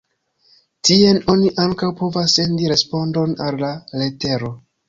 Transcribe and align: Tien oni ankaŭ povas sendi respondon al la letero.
Tien 0.89 1.19
oni 1.33 1.51
ankaŭ 1.65 1.91
povas 2.01 2.33
sendi 2.39 2.73
respondon 2.75 3.39
al 3.49 3.63
la 3.67 3.73
letero. 4.05 4.55